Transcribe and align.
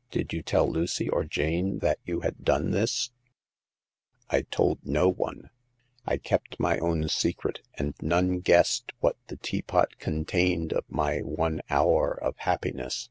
"Did 0.10 0.32
you 0.32 0.42
tell 0.42 0.68
Lucy 0.68 1.08
or 1.08 1.22
Jane 1.22 1.78
that 1.78 2.00
you 2.04 2.22
had 2.22 2.44
done 2.44 2.72
this?"" 2.72 3.12
I 4.28 4.42
told 4.42 4.80
no 4.84 5.08
one. 5.08 5.48
I 6.04 6.16
kept 6.16 6.58
my 6.58 6.76
own 6.80 7.08
secret, 7.08 7.60
and 7.74 7.94
none 8.02 8.40
guessed 8.40 8.90
what 8.98 9.16
the 9.28 9.36
teapot 9.36 9.98
contained 9.98 10.72
of 10.72 10.84
my 10.88 11.18
one 11.20 11.60
hour 11.70 12.10
of 12.20 12.36
happiness. 12.38 13.10